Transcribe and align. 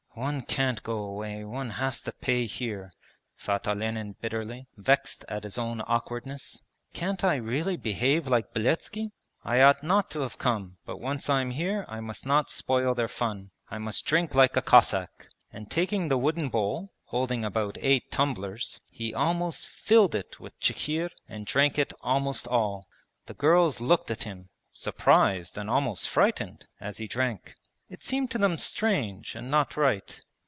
'One 0.13 0.41
can't 0.41 0.83
go 0.83 0.97
away, 0.97 1.45
one 1.45 1.69
has 1.69 2.01
to 2.01 2.11
pay 2.11 2.45
here,' 2.45 2.91
thought 3.37 3.65
Olenin 3.65 4.17
bitterly, 4.19 4.67
vexed 4.75 5.23
at 5.29 5.45
his 5.45 5.57
own 5.57 5.81
awkwardness. 5.87 6.61
'Can't 6.93 7.23
I 7.23 7.35
really 7.35 7.77
behave 7.77 8.27
like 8.27 8.53
Beletski? 8.53 9.13
I 9.45 9.61
ought 9.61 9.83
not 9.83 10.11
to 10.11 10.19
have 10.19 10.37
come, 10.37 10.75
but 10.85 10.99
once 10.99 11.29
I 11.29 11.39
am 11.39 11.51
here 11.51 11.85
I 11.87 12.01
must 12.01 12.25
not 12.25 12.49
spoil 12.49 12.93
their 12.93 13.07
fun. 13.07 13.51
I 13.69 13.77
must 13.77 14.05
drink 14.05 14.35
like 14.35 14.57
a 14.57 14.61
Cossack,' 14.61 15.29
and 15.53 15.71
taking 15.71 16.09
the 16.09 16.17
wooden 16.17 16.49
bowl 16.49 16.91
(holding 17.05 17.45
about 17.45 17.77
eight 17.79 18.11
tumblers) 18.11 18.81
he 18.89 19.13
almost 19.13 19.65
filled 19.69 20.13
it 20.13 20.41
with 20.41 20.59
chikhir 20.59 21.09
and 21.29 21.45
drank 21.45 21.79
it 21.79 21.93
almost 22.01 22.49
all. 22.49 22.85
The 23.27 23.33
girls 23.33 23.79
looked 23.79 24.11
at 24.11 24.23
him, 24.23 24.49
surprised 24.73 25.57
and 25.57 25.69
almost 25.69 26.09
frightened, 26.09 26.67
as 26.81 26.97
he 26.97 27.07
drank. 27.07 27.55
It 27.93 28.01
seemed 28.03 28.31
to 28.31 28.37
them 28.37 28.57
strange 28.57 29.35
and 29.35 29.51
not 29.51 29.75
right. 29.75 30.21